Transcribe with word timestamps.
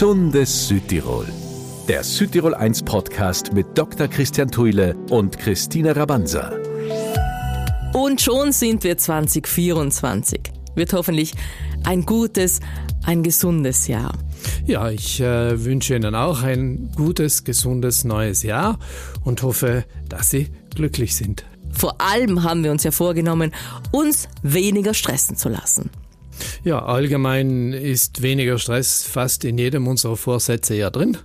Gesundes 0.00 0.68
Südtirol. 0.68 1.26
Der 1.86 2.02
Südtirol 2.02 2.54
1 2.54 2.84
Podcast 2.84 3.52
mit 3.52 3.66
Dr. 3.76 4.08
Christian 4.08 4.50
Thuile 4.50 4.96
und 5.10 5.38
Christina 5.38 5.92
Rabanza. 5.92 6.58
Und 7.92 8.18
schon 8.18 8.52
sind 8.52 8.82
wir 8.82 8.96
2024. 8.96 10.40
Wird 10.74 10.94
hoffentlich 10.94 11.34
ein 11.84 12.06
gutes, 12.06 12.60
ein 13.04 13.22
gesundes 13.22 13.88
Jahr. 13.88 14.14
Ja, 14.64 14.88
ich 14.88 15.20
äh, 15.20 15.62
wünsche 15.62 15.96
Ihnen 15.96 16.14
auch 16.14 16.42
ein 16.44 16.92
gutes, 16.96 17.44
gesundes 17.44 18.04
neues 18.04 18.42
Jahr 18.42 18.78
und 19.22 19.42
hoffe, 19.42 19.84
dass 20.08 20.30
Sie 20.30 20.48
glücklich 20.74 21.14
sind. 21.14 21.44
Vor 21.72 22.00
allem 22.00 22.42
haben 22.42 22.64
wir 22.64 22.70
uns 22.70 22.84
ja 22.84 22.90
vorgenommen, 22.90 23.52
uns 23.92 24.30
weniger 24.42 24.94
stressen 24.94 25.36
zu 25.36 25.50
lassen. 25.50 25.90
Ja, 26.64 26.84
allgemein 26.84 27.72
ist 27.72 28.22
weniger 28.22 28.58
Stress 28.58 29.04
fast 29.04 29.44
in 29.44 29.58
jedem 29.58 29.86
unserer 29.86 30.16
Vorsätze 30.16 30.74
ja 30.74 30.90
drin. 30.90 31.16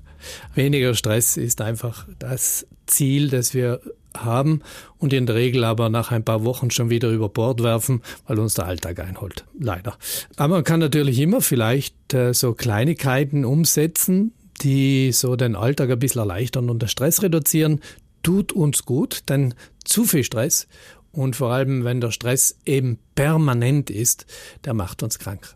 Weniger 0.53 0.93
Stress 0.95 1.37
ist 1.37 1.61
einfach 1.61 2.07
das 2.19 2.67
Ziel, 2.87 3.29
das 3.29 3.53
wir 3.53 3.81
haben 4.15 4.61
und 4.97 5.13
in 5.13 5.25
der 5.25 5.35
Regel 5.35 5.63
aber 5.63 5.89
nach 5.89 6.11
ein 6.11 6.23
paar 6.23 6.43
Wochen 6.43 6.71
schon 6.71 6.89
wieder 6.89 7.09
über 7.09 7.29
Bord 7.29 7.61
werfen, 7.63 8.01
weil 8.27 8.39
uns 8.39 8.53
der 8.53 8.65
Alltag 8.65 8.99
einholt. 8.99 9.45
Leider. 9.59 9.97
Aber 10.37 10.55
man 10.55 10.63
kann 10.63 10.79
natürlich 10.79 11.19
immer 11.19 11.41
vielleicht 11.41 12.13
äh, 12.13 12.33
so 12.33 12.53
Kleinigkeiten 12.53 13.45
umsetzen, 13.45 14.33
die 14.61 15.11
so 15.11 15.35
den 15.35 15.55
Alltag 15.55 15.89
ein 15.89 15.99
bisschen 15.99 16.19
erleichtern 16.19 16.69
und 16.69 16.81
den 16.81 16.89
Stress 16.89 17.21
reduzieren. 17.21 17.81
Tut 18.23 18.53
uns 18.53 18.85
gut, 18.85 19.23
denn 19.29 19.53
zu 19.83 20.05
viel 20.05 20.23
Stress 20.23 20.67
und 21.15 21.35
vor 21.35 21.51
allem, 21.51 21.83
wenn 21.83 22.01
der 22.01 22.11
Stress 22.11 22.57
eben 22.65 22.99
permanent 23.15 23.89
ist, 23.89 24.25
der 24.65 24.73
macht 24.73 25.03
uns 25.03 25.19
krank. 25.19 25.55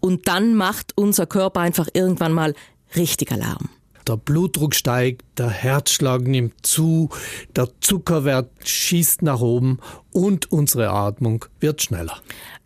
Und 0.00 0.28
dann 0.28 0.54
macht 0.54 0.92
unser 0.96 1.26
Körper 1.26 1.60
einfach 1.60 1.88
irgendwann 1.92 2.32
mal 2.32 2.54
richtig 2.96 3.32
Alarm. 3.32 3.68
Der 4.06 4.16
Blutdruck 4.16 4.74
steigt, 4.74 5.22
der 5.38 5.50
Herzschlag 5.50 6.22
nimmt 6.22 6.66
zu, 6.66 7.10
der 7.54 7.68
Zuckerwert 7.80 8.50
schießt 8.64 9.22
nach 9.22 9.40
oben 9.40 9.78
und 10.10 10.50
unsere 10.50 10.90
Atmung 10.90 11.44
wird 11.60 11.82
schneller. 11.82 12.16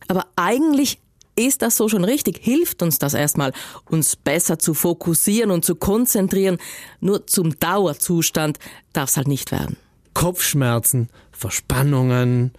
Aber 0.06 0.26
eigentlich 0.36 1.00
ist 1.36 1.62
das 1.62 1.76
so 1.76 1.88
schon 1.88 2.04
richtig? 2.04 2.38
Hilft 2.40 2.82
uns 2.82 2.98
das 2.98 3.14
erstmal, 3.14 3.52
uns 3.90 4.14
besser 4.14 4.58
zu 4.58 4.74
fokussieren 4.74 5.50
und 5.50 5.64
zu 5.64 5.74
konzentrieren? 5.74 6.58
Nur 7.00 7.26
zum 7.26 7.58
Dauerzustand 7.58 8.58
darf 8.92 9.08
es 9.08 9.16
halt 9.16 9.26
nicht 9.26 9.50
werden. 9.50 9.76
Kopfschmerzen, 10.14 11.08
Verspannungen 11.32 12.52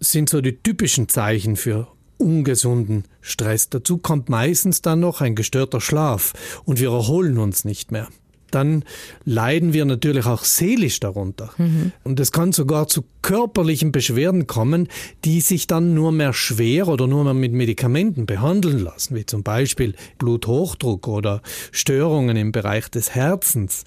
sind 0.00 0.28
so 0.28 0.40
die 0.40 0.56
typischen 0.56 1.08
Zeichen 1.08 1.56
für 1.56 1.88
ungesunden 2.18 3.04
Stress. 3.20 3.68
Dazu 3.68 3.98
kommt 3.98 4.28
meistens 4.28 4.82
dann 4.82 5.00
noch 5.00 5.20
ein 5.20 5.34
gestörter 5.34 5.80
Schlaf 5.80 6.32
und 6.64 6.80
wir 6.80 6.90
erholen 6.90 7.38
uns 7.38 7.64
nicht 7.64 7.92
mehr. 7.92 8.08
Dann 8.50 8.84
leiden 9.24 9.72
wir 9.72 9.84
natürlich 9.84 10.24
auch 10.26 10.44
seelisch 10.44 11.00
darunter. 11.00 11.50
Mhm. 11.58 11.92
Und 12.04 12.20
es 12.20 12.30
kann 12.30 12.52
sogar 12.52 12.86
zu 12.86 13.04
körperlichen 13.20 13.90
Beschwerden 13.90 14.46
kommen, 14.46 14.88
die 15.24 15.40
sich 15.40 15.66
dann 15.66 15.94
nur 15.94 16.12
mehr 16.12 16.32
schwer 16.32 16.86
oder 16.86 17.08
nur 17.08 17.24
mehr 17.24 17.34
mit 17.34 17.52
Medikamenten 17.52 18.24
behandeln 18.24 18.78
lassen, 18.78 19.16
wie 19.16 19.26
zum 19.26 19.42
Beispiel 19.42 19.94
Bluthochdruck 20.18 21.08
oder 21.08 21.42
Störungen 21.72 22.36
im 22.36 22.52
Bereich 22.52 22.88
des 22.88 23.14
Herzens. 23.14 23.84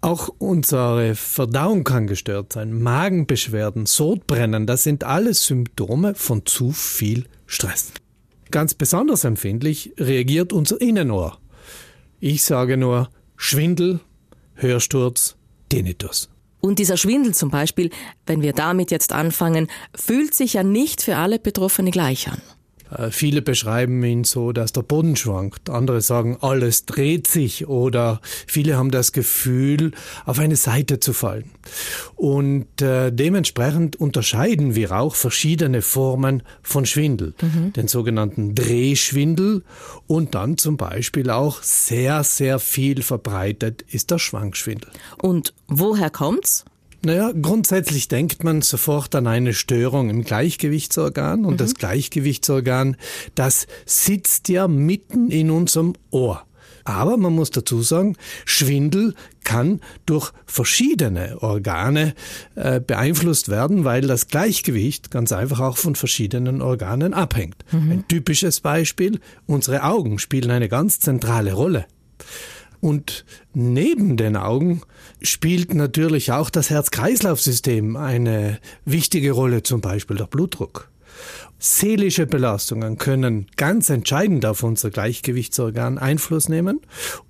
Auch 0.00 0.28
unsere 0.38 1.16
Verdauung 1.16 1.82
kann 1.82 2.06
gestört 2.06 2.52
sein, 2.52 2.80
Magenbeschwerden, 2.82 3.86
Sodbrennen, 3.86 4.66
das 4.66 4.84
sind 4.84 5.02
alles 5.02 5.44
Symptome 5.44 6.14
von 6.14 6.46
zu 6.46 6.70
viel 6.70 7.26
Stress. 7.46 7.92
Ganz 8.52 8.74
besonders 8.74 9.24
empfindlich 9.24 9.92
reagiert 9.98 10.52
unser 10.52 10.80
Innenohr. 10.80 11.38
Ich 12.20 12.44
sage 12.44 12.76
nur 12.76 13.10
Schwindel, 13.36 14.00
Hörsturz, 14.54 15.36
Tinnitus. 15.68 16.30
Und 16.60 16.78
dieser 16.78 16.96
Schwindel 16.96 17.34
zum 17.34 17.50
Beispiel, 17.50 17.90
wenn 18.26 18.40
wir 18.42 18.52
damit 18.52 18.90
jetzt 18.90 19.12
anfangen, 19.12 19.68
fühlt 19.94 20.34
sich 20.34 20.54
ja 20.54 20.62
nicht 20.62 21.02
für 21.02 21.16
alle 21.16 21.38
Betroffene 21.38 21.90
gleich 21.90 22.28
an. 22.28 22.40
Äh, 22.90 23.10
viele 23.10 23.42
beschreiben 23.42 24.02
ihn 24.02 24.24
so, 24.24 24.52
dass 24.52 24.72
der 24.72 24.82
Boden 24.82 25.16
schwankt. 25.16 25.70
Andere 25.70 26.00
sagen, 26.00 26.38
alles 26.40 26.86
dreht 26.86 27.26
sich 27.26 27.66
oder 27.68 28.20
viele 28.46 28.76
haben 28.76 28.90
das 28.90 29.12
Gefühl, 29.12 29.92
auf 30.24 30.38
eine 30.38 30.56
Seite 30.56 31.00
zu 31.00 31.12
fallen. 31.12 31.50
Und 32.16 32.82
äh, 32.82 33.10
dementsprechend 33.10 33.96
unterscheiden 33.96 34.74
wir 34.74 34.92
auch 34.92 35.14
verschiedene 35.14 35.82
Formen 35.82 36.42
von 36.62 36.86
Schwindel. 36.86 37.34
Mhm. 37.40 37.72
Den 37.72 37.88
sogenannten 37.88 38.54
Drehschwindel 38.54 39.62
und 40.06 40.34
dann 40.34 40.58
zum 40.58 40.76
Beispiel 40.76 41.30
auch 41.30 41.62
sehr, 41.62 42.24
sehr 42.24 42.58
viel 42.58 43.02
verbreitet 43.02 43.82
ist 43.82 44.10
der 44.10 44.18
Schwankschwindel. 44.18 44.90
Und 45.20 45.54
woher 45.66 46.10
kommt's? 46.10 46.64
Naja, 47.02 47.32
grundsätzlich 47.40 48.08
denkt 48.08 48.42
man 48.42 48.60
sofort 48.62 49.14
an 49.14 49.26
eine 49.26 49.54
Störung 49.54 50.10
im 50.10 50.24
Gleichgewichtsorgan 50.24 51.44
und 51.44 51.54
mhm. 51.54 51.58
das 51.58 51.74
Gleichgewichtsorgan, 51.74 52.96
das 53.34 53.66
sitzt 53.86 54.48
ja 54.48 54.66
mitten 54.66 55.30
in 55.30 55.50
unserem 55.50 55.94
Ohr. 56.10 56.44
Aber 56.88 57.18
man 57.18 57.34
muss 57.34 57.50
dazu 57.50 57.82
sagen, 57.82 58.16
Schwindel 58.46 59.14
kann 59.44 59.80
durch 60.06 60.32
verschiedene 60.46 61.42
Organe 61.42 62.14
äh, 62.54 62.80
beeinflusst 62.80 63.50
werden, 63.50 63.84
weil 63.84 64.02
das 64.02 64.28
Gleichgewicht 64.28 65.10
ganz 65.10 65.32
einfach 65.32 65.60
auch 65.60 65.76
von 65.76 65.96
verschiedenen 65.96 66.62
Organen 66.62 67.12
abhängt. 67.12 67.62
Mhm. 67.72 67.90
Ein 67.90 68.08
typisches 68.08 68.60
Beispiel, 68.60 69.20
unsere 69.46 69.84
Augen 69.84 70.18
spielen 70.18 70.50
eine 70.50 70.70
ganz 70.70 70.98
zentrale 70.98 71.52
Rolle. 71.52 71.84
Und 72.80 73.24
neben 73.54 74.16
den 74.16 74.36
Augen 74.36 74.82
spielt 75.20 75.74
natürlich 75.74 76.32
auch 76.32 76.50
das 76.50 76.70
Herz-Kreislauf-System 76.70 77.96
eine 77.96 78.58
wichtige 78.84 79.32
Rolle, 79.32 79.62
zum 79.62 79.80
Beispiel 79.80 80.16
der 80.16 80.26
Blutdruck. 80.26 80.90
Seelische 81.58 82.26
Belastungen 82.26 82.98
können 82.98 83.46
ganz 83.56 83.90
entscheidend 83.90 84.46
auf 84.46 84.62
unser 84.62 84.90
Gleichgewichtsorgan 84.90 85.98
Einfluss 85.98 86.48
nehmen 86.48 86.80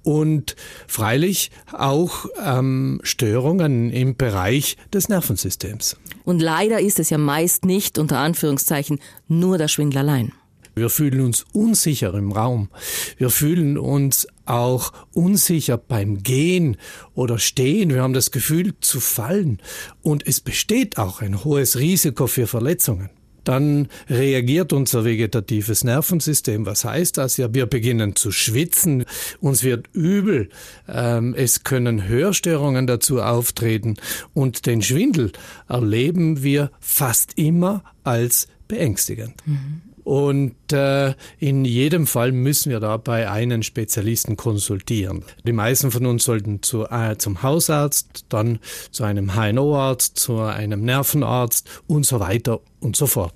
und 0.03 0.55
freilich 0.87 1.51
auch 1.73 2.27
ähm, 2.45 3.01
Störungen 3.03 3.91
im 3.91 4.17
Bereich 4.17 4.77
des 4.93 5.09
Nervensystems. 5.09 5.97
Und 6.25 6.41
leider 6.41 6.79
ist 6.81 6.99
es 6.99 7.09
ja 7.09 7.17
meist 7.17 7.65
nicht 7.65 7.99
unter 7.99 8.19
Anführungszeichen 8.19 9.01
nur 9.29 9.57
der 9.57 9.69
Schwindel 9.69 10.01
allein. 10.01 10.33
Wir 10.75 10.91
fühlen 10.91 11.23
uns 11.23 11.45
unsicher 11.53 12.15
im 12.15 12.31
Raum. 12.31 12.69
Wir 13.17 13.31
fühlen 13.31 13.79
uns 13.79 14.29
auch 14.49 14.93
unsicher 15.13 15.77
beim 15.79 16.23
Gehen 16.23 16.77
oder 17.15 17.39
Stehen. 17.39 17.91
Wir 17.91 18.03
haben 18.03 18.15
das 18.15 18.31
Gefühl 18.31 18.75
zu 18.81 19.01
fallen. 19.01 19.61
Und 20.03 20.27
es 20.27 20.41
besteht 20.41 20.99
auch 20.99 21.21
ein 21.21 21.45
hohes 21.45 21.79
Risiko 21.79 22.27
für 22.27 22.47
Verletzungen. 22.47 23.11
Dann 23.49 23.89
reagiert 24.11 24.75
unser 24.75 25.07
vegetatives 25.07 25.83
Nervensystem. 25.83 26.67
Was 26.67 26.85
heißt 26.85 27.17
das? 27.17 27.39
Ja, 27.39 27.55
wir 27.55 27.65
beginnen 27.65 28.15
zu 28.15 28.31
schwitzen, 28.31 29.07
uns 29.41 29.65
wird 29.65 29.87
übel, 29.95 30.51
ähm, 30.87 31.35
es 31.35 31.65
können 31.65 32.07
Hörstörungen 32.07 32.87
dazu 32.87 33.23
auftreten 33.23 33.95
und 34.35 34.67
den 34.67 34.83
Schwindel 34.83 35.33
erleben 35.67 36.43
wir 36.43 36.71
fast 36.79 37.39
immer 37.39 37.85
als 38.05 38.49
beängstigend. 38.69 39.35
Mhm. 39.47 39.81
Und 40.09 40.73
äh, 40.73 41.13
in 41.39 41.67
jedem 41.67 42.07
Fall 42.07 42.33
müssen 42.33 42.71
wir 42.71 42.81
dabei 42.81 43.31
einen 43.31 43.63
Spezialisten 43.63 44.39
konsultieren. 44.39 45.23
Die 45.45 45.53
meisten 45.53 45.91
von 45.91 46.07
uns 46.07 46.25
sollten 46.25 46.63
zu, 46.63 46.87
äh, 46.87 47.19
zum 47.19 47.43
Hausarzt, 47.43 48.25
dann 48.31 48.59
zu 48.91 49.05
einem 49.05 49.35
HNO-Arzt, 49.35 50.19
zu 50.19 50.41
einem 50.41 50.81
Nervenarzt 50.81 51.69
und 51.87 52.07
so 52.07 52.21
weiter 52.21 52.61
und 52.81 52.97
so 52.97 53.07
fort. 53.07 53.35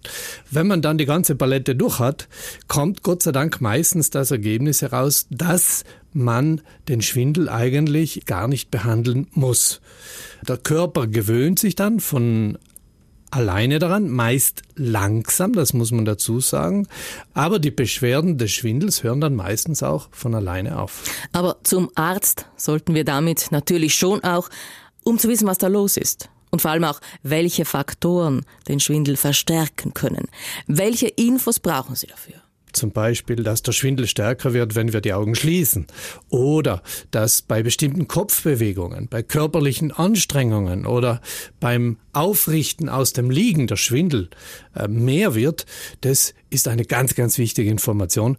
Wenn 0.51 0.67
man 0.67 0.81
dann 0.81 0.97
die 0.97 1.05
ganze 1.05 1.35
Palette 1.35 1.77
durch 1.77 1.99
hat, 1.99 2.27
kommt 2.69 3.03
Gott 3.03 3.23
sei 3.23 3.33
Dank 3.33 3.61
meistens 3.61 4.09
das 4.09 4.31
Ergebnis 4.31 4.81
heraus, 4.81 5.27
dass 5.29 5.85
man 6.15 6.63
den 6.89 7.03
Schwindel 7.03 7.51
eigentlich 7.51 8.25
gar 8.25 8.49
nicht 8.49 8.71
behandeln 8.71 9.27
muss. 9.33 9.83
Der 10.49 10.57
Körper 10.57 11.07
gewöhnt 11.07 11.59
sich 11.59 11.75
dann 11.75 12.01
von 12.01 12.57
alleine 13.33 13.79
daran, 13.79 14.09
meist 14.09 14.63
langsam, 14.77 15.55
das 15.55 15.73
muss 15.73 15.91
man 15.91 16.05
dazu 16.05 16.41
sagen. 16.41 16.87
Aber 17.35 17.59
die 17.59 17.71
Beschwerden 17.71 18.39
des 18.39 18.53
Schwindels 18.53 19.03
hören 19.03 19.21
dann 19.21 19.35
meistens 19.35 19.83
auch 19.83 20.09
von 20.13 20.35
alleine 20.35 20.79
auf. 20.79 21.03
Aber 21.33 21.57
zum 21.65 21.91
Arzt 21.95 22.47
sollten 22.57 22.95
wir 22.95 23.05
damit 23.05 23.49
natürlich 23.51 23.95
schon 23.95 24.23
auch, 24.23 24.49
um 25.03 25.19
zu 25.19 25.29
wissen, 25.29 25.49
was 25.49 25.59
da 25.59 25.67
los 25.67 25.97
ist. 25.97 26.29
Und 26.51 26.61
vor 26.61 26.71
allem 26.71 26.85
auch, 26.85 27.01
welche 27.23 27.65
Faktoren 27.65 28.45
den 28.69 28.79
Schwindel 28.79 29.17
verstärken 29.17 29.95
können. 29.95 30.29
Welche 30.67 31.09
Infos 31.09 31.59
brauchen 31.59 31.97
Sie 31.97 32.07
dafür? 32.07 32.42
Zum 32.73 32.91
Beispiel, 32.91 33.37
dass 33.37 33.63
der 33.63 33.73
Schwindel 33.73 34.07
stärker 34.07 34.53
wird, 34.53 34.75
wenn 34.75 34.93
wir 34.93 35.01
die 35.01 35.13
Augen 35.13 35.35
schließen. 35.35 35.87
Oder 36.29 36.83
dass 37.11 37.43
bei 37.43 37.63
bestimmten 37.63 38.09
Kopfbewegungen, 38.09 39.09
bei 39.09 39.23
körperlichen 39.23 39.93
Anstrengungen 39.93 40.87
oder 40.87 41.21
beim 41.61 41.99
Aufrichten 42.13 42.89
aus 42.89 43.13
dem 43.13 43.31
Liegen 43.31 43.67
der 43.67 43.77
Schwindel 43.77 44.29
äh, 44.75 44.89
mehr 44.89 45.35
wird. 45.35 45.67
Das 46.03 46.35
ist 46.51 46.69
eine 46.69 46.85
ganz, 46.85 47.15
ganz 47.15 47.39
wichtige 47.39 47.71
Information. 47.71 48.37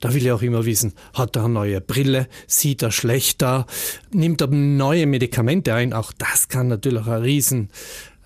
Da 0.00 0.12
will 0.12 0.22
ich 0.22 0.32
auch 0.32 0.42
immer 0.42 0.66
wissen, 0.66 0.92
hat 1.14 1.36
er 1.36 1.44
eine 1.44 1.54
neue 1.54 1.80
Brille, 1.80 2.28
sieht 2.46 2.82
er 2.82 2.92
schlechter, 2.92 3.66
nimmt 4.12 4.40
er 4.40 4.48
neue 4.48 5.06
Medikamente 5.06 5.74
ein. 5.74 5.92
Auch 5.92 6.12
das 6.12 6.48
kann 6.48 6.68
natürlich 6.68 7.06
ein 7.06 7.22
riesen 7.22 7.70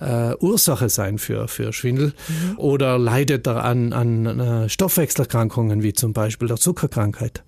äh, 0.00 0.34
Ursache 0.36 0.88
sein 0.88 1.18
für, 1.18 1.48
für 1.48 1.72
Schwindel 1.72 2.12
mhm. 2.28 2.58
oder 2.58 2.98
leidet 2.98 3.46
er 3.46 3.64
an, 3.64 3.92
an 3.92 4.40
äh, 4.40 4.68
Stoffwechselerkrankungen 4.68 5.82
wie 5.82 5.92
zum 5.92 6.12
Beispiel 6.12 6.48
der 6.48 6.56
Zuckerkrankheit. 6.56 7.42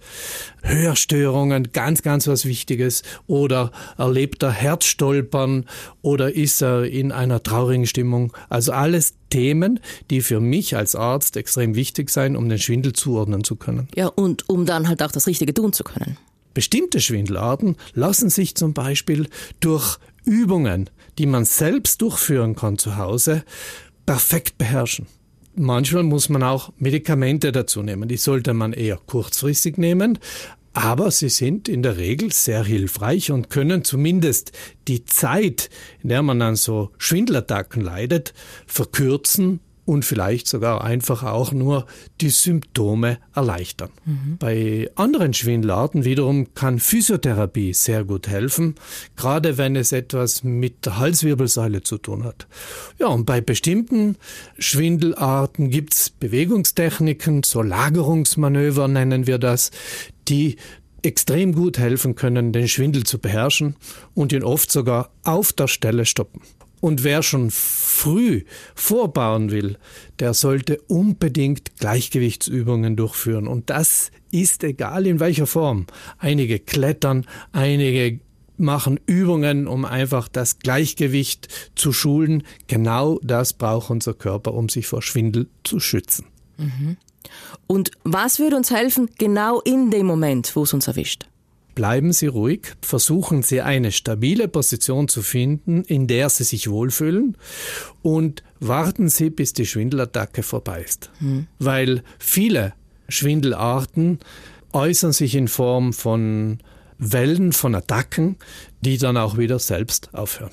Hörstörungen, 0.62 1.72
ganz, 1.72 2.02
ganz 2.02 2.26
was 2.26 2.44
Wichtiges 2.44 3.02
oder 3.26 3.70
erlebt 3.96 4.42
er 4.42 4.50
Herzstolpern 4.50 5.66
oder 6.02 6.34
ist 6.34 6.62
er 6.62 6.84
in 6.84 7.12
einer 7.12 7.42
traurigen 7.42 7.86
Stimmung. 7.86 8.32
Also 8.48 8.72
alles 8.72 9.14
Themen, 9.30 9.80
die 10.10 10.20
für 10.20 10.40
mich 10.40 10.76
als 10.76 10.94
Arzt 10.94 11.36
extrem 11.36 11.74
wichtig 11.74 12.10
sein, 12.10 12.36
um 12.36 12.48
den 12.48 12.58
Schwindel 12.58 12.92
zuordnen 12.92 13.44
zu 13.44 13.56
können. 13.56 13.88
Ja, 13.94 14.08
und 14.08 14.48
um 14.48 14.66
dann 14.66 14.88
halt 14.88 15.02
auch 15.02 15.12
das 15.12 15.26
Richtige 15.26 15.54
tun 15.54 15.72
zu 15.72 15.84
können. 15.84 16.16
Bestimmte 16.52 17.00
Schwindelarten 17.00 17.76
lassen 17.94 18.28
sich 18.28 18.56
zum 18.56 18.74
Beispiel 18.74 19.28
durch 19.60 19.98
Übungen, 20.24 20.90
die 21.18 21.26
man 21.26 21.44
selbst 21.44 22.02
durchführen 22.02 22.54
kann 22.54 22.78
zu 22.78 22.96
Hause, 22.96 23.44
perfekt 24.06 24.58
beherrschen. 24.58 25.06
Manchmal 25.54 26.04
muss 26.04 26.28
man 26.28 26.42
auch 26.42 26.72
Medikamente 26.78 27.52
dazu 27.52 27.82
nehmen. 27.82 28.08
Die 28.08 28.16
sollte 28.16 28.54
man 28.54 28.72
eher 28.72 28.96
kurzfristig 28.96 29.78
nehmen, 29.78 30.18
aber 30.72 31.10
sie 31.10 31.28
sind 31.28 31.68
in 31.68 31.82
der 31.82 31.96
Regel 31.96 32.32
sehr 32.32 32.64
hilfreich 32.64 33.32
und 33.32 33.50
können 33.50 33.84
zumindest 33.84 34.52
die 34.86 35.04
Zeit, 35.04 35.68
in 36.02 36.10
der 36.10 36.22
man 36.22 36.40
an 36.42 36.56
so 36.56 36.90
Schwindelattacken 36.98 37.82
leidet, 37.82 38.32
verkürzen 38.66 39.60
und 39.84 40.04
vielleicht 40.04 40.46
sogar 40.46 40.84
einfach 40.84 41.22
auch 41.22 41.52
nur 41.52 41.86
die 42.20 42.30
Symptome 42.30 43.18
erleichtern. 43.34 43.90
Mhm. 44.04 44.36
Bei 44.38 44.90
anderen 44.94 45.34
Schwindelarten 45.34 46.04
wiederum 46.04 46.54
kann 46.54 46.78
Physiotherapie 46.78 47.72
sehr 47.72 48.04
gut 48.04 48.28
helfen, 48.28 48.74
gerade 49.16 49.58
wenn 49.58 49.76
es 49.76 49.92
etwas 49.92 50.44
mit 50.44 50.86
der 50.86 50.98
Halswirbelsäule 50.98 51.82
zu 51.82 51.98
tun 51.98 52.24
hat. 52.24 52.46
Ja, 52.98 53.08
und 53.08 53.26
bei 53.26 53.40
bestimmten 53.40 54.16
Schwindelarten 54.58 55.70
gibt 55.70 55.94
es 55.94 56.10
Bewegungstechniken, 56.10 57.42
so 57.42 57.62
Lagerungsmanöver 57.62 58.88
nennen 58.88 59.26
wir 59.26 59.38
das, 59.38 59.70
die 60.28 60.56
extrem 61.02 61.54
gut 61.54 61.78
helfen 61.78 62.14
können, 62.14 62.52
den 62.52 62.68
Schwindel 62.68 63.04
zu 63.04 63.18
beherrschen 63.18 63.76
und 64.14 64.32
ihn 64.32 64.44
oft 64.44 64.70
sogar 64.70 65.10
auf 65.24 65.52
der 65.52 65.68
Stelle 65.68 66.06
stoppen. 66.06 66.42
Und 66.80 67.04
wer 67.04 67.22
schon 67.22 67.50
früh 67.50 68.44
vorbauen 68.74 69.50
will, 69.50 69.76
der 70.18 70.34
sollte 70.34 70.80
unbedingt 70.88 71.76
Gleichgewichtsübungen 71.78 72.96
durchführen. 72.96 73.46
Und 73.46 73.70
das 73.70 74.10
ist 74.30 74.64
egal 74.64 75.06
in 75.06 75.20
welcher 75.20 75.46
Form. 75.46 75.86
Einige 76.18 76.58
klettern, 76.58 77.26
einige 77.52 78.20
machen 78.56 79.00
Übungen, 79.06 79.66
um 79.66 79.84
einfach 79.84 80.28
das 80.28 80.58
Gleichgewicht 80.58 81.48
zu 81.74 81.92
schulen. 81.92 82.42
Genau 82.66 83.18
das 83.22 83.54
braucht 83.54 83.90
unser 83.90 84.14
Körper, 84.14 84.54
um 84.54 84.68
sich 84.68 84.86
vor 84.86 85.02
Schwindel 85.02 85.48
zu 85.64 85.80
schützen. 85.80 86.26
Mhm. 86.58 86.96
Und 87.66 87.90
was 88.04 88.38
würde 88.38 88.56
uns 88.56 88.70
helfen, 88.70 89.08
genau 89.18 89.60
in 89.60 89.90
dem 89.90 90.06
Moment, 90.06 90.54
wo 90.56 90.62
es 90.62 90.72
uns 90.72 90.86
erwischt? 90.86 91.29
Bleiben 91.80 92.12
Sie 92.12 92.26
ruhig, 92.26 92.74
versuchen 92.82 93.42
Sie 93.42 93.62
eine 93.62 93.90
stabile 93.90 94.48
Position 94.48 95.08
zu 95.08 95.22
finden, 95.22 95.82
in 95.82 96.06
der 96.08 96.28
Sie 96.28 96.44
sich 96.44 96.68
wohlfühlen 96.68 97.38
und 98.02 98.42
warten 98.58 99.08
Sie, 99.08 99.30
bis 99.30 99.54
die 99.54 99.64
Schwindelattacke 99.64 100.42
vorbei 100.42 100.82
ist. 100.82 101.10
Hm. 101.20 101.46
Weil 101.58 102.02
viele 102.18 102.74
Schwindelarten 103.08 104.18
äußern 104.74 105.12
sich 105.12 105.34
in 105.34 105.48
Form 105.48 105.94
von 105.94 106.58
Wellen, 106.98 107.54
von 107.54 107.74
Attacken, 107.74 108.36
die 108.82 108.98
dann 108.98 109.16
auch 109.16 109.38
wieder 109.38 109.58
selbst 109.58 110.12
aufhören. 110.12 110.52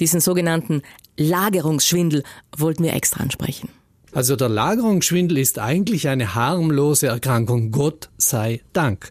Diesen 0.00 0.20
sogenannten 0.20 0.82
Lagerungsschwindel 1.16 2.24
wollten 2.56 2.82
wir 2.82 2.94
extra 2.94 3.22
ansprechen. 3.22 3.68
Also 4.12 4.36
der 4.36 4.48
Lagerungsschwindel 4.48 5.38
ist 5.38 5.58
eigentlich 5.58 6.08
eine 6.08 6.34
harmlose 6.34 7.08
Erkrankung, 7.08 7.70
Gott 7.70 8.10
sei 8.16 8.62
Dank. 8.72 9.10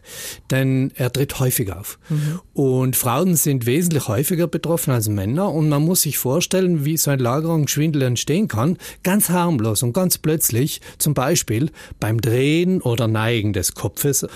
Denn 0.50 0.92
er 0.96 1.12
tritt 1.12 1.38
häufig 1.38 1.72
auf. 1.72 1.98
Mhm. 2.08 2.40
Und 2.52 2.96
Frauen 2.96 3.36
sind 3.36 3.66
wesentlich 3.66 4.08
häufiger 4.08 4.46
betroffen 4.46 4.92
als 4.92 5.08
Männer. 5.08 5.52
Und 5.52 5.68
man 5.68 5.84
muss 5.84 6.02
sich 6.02 6.18
vorstellen, 6.18 6.84
wie 6.84 6.96
so 6.96 7.10
ein 7.10 7.18
Lagerungsschwindel 7.18 8.02
entstehen 8.02 8.48
kann. 8.48 8.78
Ganz 9.02 9.28
harmlos 9.28 9.82
und 9.82 9.92
ganz 9.92 10.18
plötzlich, 10.18 10.80
zum 10.98 11.14
Beispiel 11.14 11.70
beim 12.00 12.20
Drehen 12.20 12.80
oder 12.80 13.08
Neigen 13.08 13.52
des 13.52 13.74
Kopfes 13.74 14.26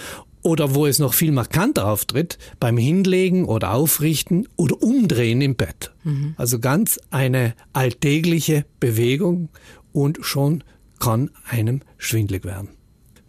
oder 0.42 0.74
wo 0.74 0.86
es 0.86 0.98
noch 0.98 1.14
viel 1.14 1.32
markanter 1.32 1.86
auftritt, 1.86 2.36
beim 2.58 2.76
Hinlegen 2.76 3.44
oder 3.44 3.72
Aufrichten 3.72 4.48
oder 4.56 4.82
Umdrehen 4.82 5.40
im 5.40 5.54
Bett. 5.54 5.92
Mhm. 6.02 6.34
Also 6.36 6.58
ganz 6.58 6.98
eine 7.10 7.54
alltägliche 7.72 8.64
Bewegung 8.80 9.50
und 9.92 10.18
schon 10.22 10.64
kann 10.98 11.30
einem 11.48 11.82
schwindlig 11.98 12.44
werden. 12.44 12.70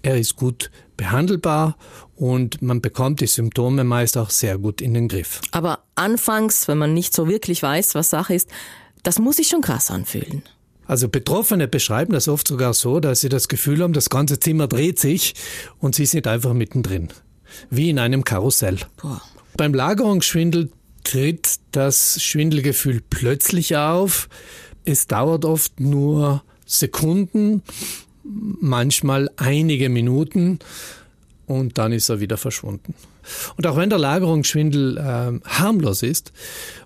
Er 0.01 0.17
ist 0.19 0.35
gut 0.35 0.69
behandelbar 0.97 1.77
und 2.15 2.61
man 2.61 2.81
bekommt 2.81 3.21
die 3.21 3.27
Symptome 3.27 3.83
meist 3.83 4.17
auch 4.17 4.29
sehr 4.29 4.57
gut 4.57 4.81
in 4.81 4.93
den 4.93 5.07
Griff. 5.07 5.41
Aber 5.51 5.85
anfangs, 5.95 6.67
wenn 6.67 6.77
man 6.77 6.93
nicht 6.93 7.13
so 7.13 7.27
wirklich 7.27 7.63
weiß, 7.63 7.95
was 7.95 8.09
Sache 8.09 8.35
ist, 8.35 8.49
das 9.01 9.19
muss 9.19 9.37
sich 9.37 9.47
schon 9.47 9.61
krass 9.61 9.89
anfühlen. 9.89 10.43
Also 10.85 11.07
Betroffene 11.07 11.67
beschreiben 11.67 12.13
das 12.13 12.27
oft 12.27 12.47
sogar 12.47 12.73
so, 12.73 12.99
dass 12.99 13.21
sie 13.21 13.29
das 13.29 13.47
Gefühl 13.47 13.81
haben, 13.81 13.93
das 13.93 14.09
ganze 14.09 14.39
Zimmer 14.39 14.67
dreht 14.67 14.99
sich 14.99 15.33
und 15.79 15.95
sie 15.95 16.05
sind 16.05 16.27
einfach 16.27 16.53
mittendrin, 16.53 17.07
wie 17.69 17.89
in 17.89 17.99
einem 17.99 18.23
Karussell. 18.23 18.79
Boah. 19.01 19.21
Beim 19.55 19.73
Lagerungsschwindel 19.73 20.71
tritt 21.03 21.59
das 21.71 22.21
Schwindelgefühl 22.21 23.01
plötzlich 23.09 23.77
auf. 23.77 24.27
Es 24.83 25.07
dauert 25.07 25.45
oft 25.45 25.79
nur 25.79 26.43
Sekunden, 26.73 27.61
manchmal 28.23 29.29
einige 29.37 29.89
Minuten 29.89 30.59
und 31.45 31.77
dann 31.77 31.91
ist 31.91 32.09
er 32.09 32.19
wieder 32.19 32.37
verschwunden. 32.37 32.95
Und 33.57 33.67
auch 33.67 33.77
wenn 33.77 33.89
der 33.89 33.99
Lagerungsschwindel 33.99 34.97
äh, 34.97 35.47
harmlos 35.47 36.03
ist, 36.03 36.31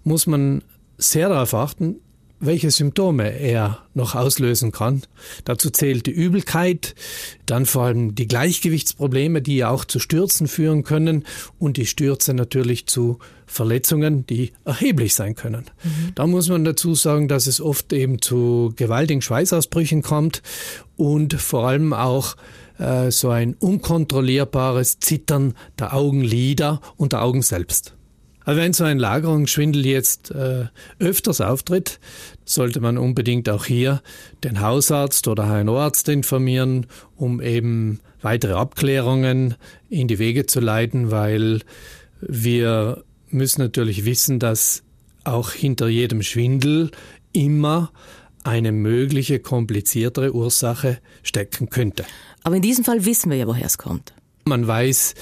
muss 0.04 0.28
man 0.28 0.62
sehr 0.98 1.30
darauf 1.30 1.54
achten, 1.54 1.98
welche 2.40 2.72
Symptome 2.72 3.40
er 3.40 3.80
noch 3.94 4.16
auslösen 4.16 4.72
kann. 4.72 5.02
Dazu 5.46 5.70
zählt 5.70 6.06
die 6.06 6.12
Übelkeit, 6.12 6.96
dann 7.46 7.66
vor 7.66 7.84
allem 7.84 8.16
die 8.16 8.28
Gleichgewichtsprobleme, 8.28 9.42
die 9.42 9.58
ja 9.58 9.70
auch 9.70 9.86
zu 9.86 10.00
Stürzen 10.00 10.48
führen 10.48 10.84
können 10.84 11.26
und 11.58 11.78
die 11.78 11.86
Stürze 11.86 12.34
natürlich 12.34 12.86
zu 12.88 13.20
Verletzungen, 13.48 14.26
die 14.28 14.52
erheblich 14.66 15.16
sein 15.16 15.36
können. 15.36 15.66
Mhm. 15.84 16.12
Da 16.16 16.28
muss 16.28 16.50
man 16.50 16.64
dazu 16.64 16.94
sagen, 16.96 17.28
dass 17.28 17.48
es 17.48 17.62
oft 17.62 17.92
eben 17.94 18.22
zu 18.22 18.74
gewaltigen 18.76 19.22
Schweißausbrüchen 19.22 20.02
kommt 20.02 20.44
und 20.96 21.34
vor 21.34 21.68
allem 21.68 21.94
auch 21.94 22.36
äh, 22.78 23.10
so 23.10 23.30
ein 23.30 23.56
unkontrollierbares 23.56 25.00
Zittern 25.00 25.54
der 25.80 25.94
Augenlider 25.94 26.82
und 26.98 27.14
der 27.14 27.24
Augen 27.24 27.42
selbst. 27.42 27.97
Aber 28.48 28.56
wenn 28.56 28.72
so 28.72 28.86
ein 28.86 28.98
Lagerungsschwindel 28.98 29.86
jetzt 29.86 30.32
äh, 30.32 30.68
öfters 31.00 31.42
auftritt, 31.42 32.00
sollte 32.46 32.80
man 32.80 32.98
unbedingt 32.98 33.50
auch 33.50 33.66
hier 33.66 34.02
den 34.42 34.62
Hausarzt 34.62 35.28
oder 35.28 35.50
HNO-Arzt 35.50 36.08
informieren, 36.08 36.86
um 37.18 37.42
eben 37.42 38.00
weitere 38.22 38.54
Abklärungen 38.54 39.56
in 39.90 40.08
die 40.08 40.18
Wege 40.18 40.46
zu 40.46 40.62
leiten, 40.62 41.12
weil 41.12 41.60
wir 42.22 43.04
müssen 43.28 43.60
natürlich 43.60 44.06
wissen, 44.06 44.40
dass 44.40 44.82
auch 45.26 45.52
hinter 45.52 45.90
jedem 45.90 46.22
Schwindel 46.22 46.92
immer 47.34 47.92
eine 48.46 48.72
mögliche 48.72 49.40
kompliziertere 49.40 50.34
Ursache 50.34 51.00
stecken 51.22 51.70
könnte. 51.70 52.06
Aber 52.44 52.56
in 52.56 52.62
diesem 52.62 52.86
Fall 52.86 53.04
wissen 53.04 53.30
wir 53.30 53.38
ja, 53.40 53.46
woher 53.46 53.66
es 53.66 53.78
kommt. 53.78 54.14
Man 54.48 54.66
weiß, 54.66 55.14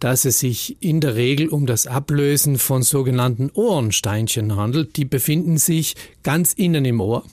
dass 0.00 0.24
es 0.24 0.40
sich 0.40 0.76
in 0.80 1.00
der 1.00 1.14
Regel 1.14 1.48
um 1.48 1.66
das 1.66 1.86
Ablösen 1.86 2.58
von 2.58 2.82
sogenannten 2.82 3.50
Ohrensteinchen 3.54 4.56
handelt. 4.56 4.96
Die 4.96 5.04
befinden 5.04 5.58
sich 5.58 5.94
ganz 6.24 6.52
innen 6.52 6.84
im 6.84 7.00
Ohr. 7.00 7.24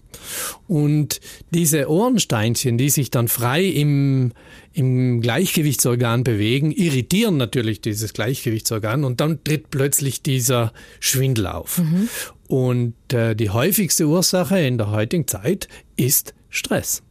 Und 0.68 1.20
diese 1.50 1.89
Ohrensteinchen, 1.89 2.77
die 2.77 2.91
sich 2.91 3.10
dann 3.10 3.27
frei 3.27 3.63
im, 3.63 4.34
im 4.74 5.22
Gleichgewichtsorgan 5.22 6.24
bewegen, 6.24 6.72
irritieren 6.72 7.38
natürlich 7.38 7.82
dieses 7.82 8.13
Gleichgewichtsorgan 8.13 9.03
und 9.03 9.20
dann 9.20 9.44
tritt 9.44 9.72
plötzlich 9.72 10.22
dieser 10.22 10.72
Schwindel 11.00 11.48
auf. 11.48 11.79
Mhm. 11.79 12.10
Und 12.48 12.94
äh, 13.13 13.36
die 13.36 13.50
häufigste 13.50 14.06
Ursache 14.06 14.60
in 14.60 14.77
der 14.77 14.91
heutigen 14.91 15.27
Zeit 15.27 15.68
ist 15.96 16.36
Stress. 16.50 17.01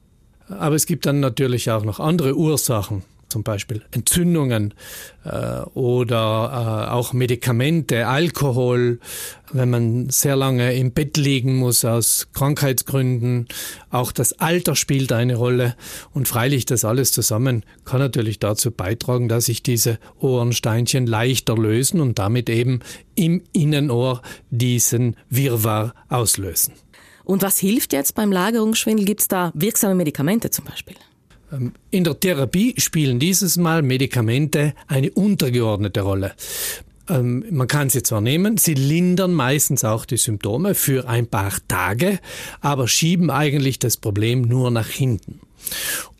Aber 0.48 0.76
es 0.76 0.86
gibt 0.86 1.06
dann 1.06 1.18
natürlich 1.18 1.70
auch 1.70 1.84
noch 1.84 1.98
andere 1.98 2.36
Ursachen 2.36 3.02
zum 3.28 3.42
Beispiel 3.42 3.82
Entzündungen 3.90 4.74
äh, 5.24 5.60
oder 5.74 6.88
äh, 6.88 6.90
auch 6.90 7.12
Medikamente, 7.12 8.06
Alkohol, 8.06 9.00
wenn 9.52 9.70
man 9.70 10.10
sehr 10.10 10.36
lange 10.36 10.74
im 10.74 10.92
Bett 10.92 11.16
liegen 11.16 11.56
muss 11.56 11.84
aus 11.84 12.28
Krankheitsgründen. 12.32 13.48
Auch 13.90 14.12
das 14.12 14.34
Alter 14.34 14.76
spielt 14.76 15.12
eine 15.12 15.36
Rolle. 15.36 15.76
Und 16.12 16.28
freilich 16.28 16.66
das 16.66 16.84
alles 16.84 17.12
zusammen 17.12 17.64
kann 17.84 18.00
natürlich 18.00 18.38
dazu 18.38 18.70
beitragen, 18.70 19.28
dass 19.28 19.46
sich 19.46 19.62
diese 19.62 19.98
Ohrensteinchen 20.18 21.06
leichter 21.06 21.56
lösen 21.56 22.00
und 22.00 22.18
damit 22.18 22.50
eben 22.50 22.80
im 23.14 23.42
Innenohr 23.52 24.22
diesen 24.50 25.16
Wirrwarr 25.28 25.94
auslösen. 26.08 26.74
Und 27.24 27.42
was 27.42 27.58
hilft 27.58 27.92
jetzt 27.92 28.14
beim 28.14 28.32
Lagerungsschwindel? 28.32 29.04
Gibt 29.04 29.20
es 29.20 29.28
da 29.28 29.52
wirksame 29.54 29.94
Medikamente 29.94 30.48
zum 30.50 30.64
Beispiel? 30.64 30.96
Ähm, 31.52 31.72
in 31.90 32.04
der 32.04 32.18
Therapie 32.18 32.74
spielen 32.78 33.18
dieses 33.18 33.56
Mal 33.56 33.82
Medikamente 33.82 34.74
eine 34.86 35.10
untergeordnete 35.10 36.00
Rolle. 36.00 36.32
Ähm, 37.08 37.44
man 37.50 37.68
kann 37.68 37.90
sie 37.90 38.02
zwar 38.02 38.20
nehmen, 38.20 38.56
sie 38.56 38.74
lindern 38.74 39.32
meistens 39.32 39.84
auch 39.84 40.04
die 40.04 40.16
Symptome 40.16 40.74
für 40.74 41.08
ein 41.08 41.26
paar 41.26 41.52
Tage, 41.66 42.18
aber 42.60 42.88
schieben 42.88 43.30
eigentlich 43.30 43.78
das 43.78 43.96
Problem 43.96 44.42
nur 44.42 44.70
nach 44.70 44.88
hinten. 44.88 45.40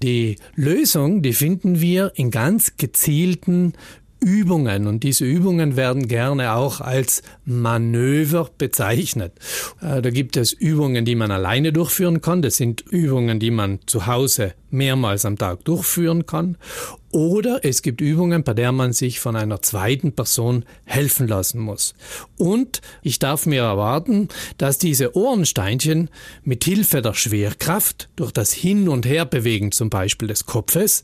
Die 0.03 0.37
Lösung, 0.55 1.23
die 1.23 1.33
finden 1.33 1.81
wir 1.81 2.13
in 2.17 2.31
ganz 2.31 2.77
gezielten 2.77 3.75
Übungen 4.21 4.87
und 4.87 5.05
diese 5.05 5.25
Übungen 5.25 5.77
werden 5.77 6.09
gerne 6.09 6.55
auch 6.55 6.81
als 6.81 7.23
Manöver 7.45 8.51
bezeichnet. 8.59 9.33
Äh, 9.81 10.03
da 10.03 10.11
gibt 10.11 10.37
es 10.37 10.53
Übungen, 10.53 11.05
die 11.05 11.15
man 11.15 11.31
alleine 11.31 11.73
durchführen 11.73 12.21
kann. 12.21 12.43
Das 12.43 12.57
sind 12.57 12.81
Übungen, 12.81 13.39
die 13.39 13.51
man 13.51 13.81
zu 13.87 14.07
Hause 14.07 14.55
mehrmals 14.71 15.25
am 15.25 15.39
Tag 15.39 15.65
durchführen 15.65 16.27
kann. 16.27 16.57
Oder 17.11 17.65
es 17.65 17.81
gibt 17.81 18.03
Übungen, 18.03 18.45
bei 18.45 18.53
der 18.53 18.71
man 18.71 18.93
sich 18.93 19.19
von 19.19 19.35
einer 19.35 19.63
zweiten 19.63 20.13
Person 20.13 20.67
helfen 20.85 21.27
lassen 21.27 21.59
muss. 21.59 21.95
Und 22.37 22.83
ich 23.03 23.19
darf 23.19 23.47
mir 23.47 23.63
erwarten, 23.63 24.29
dass 24.59 24.77
diese 24.77 25.17
Ohrensteinchen 25.17 26.11
mit 26.45 26.65
Hilfe 26.65 27.01
der 27.01 27.15
Schwerkraft 27.15 28.11
durch 28.17 28.33
das 28.33 28.53
Hin- 28.53 28.91
und 28.91 29.07
Herbewegen 29.07 29.73
zum 29.73 29.89
Beispiel 29.89 30.29
des 30.29 30.45
Kopfes 30.45 31.03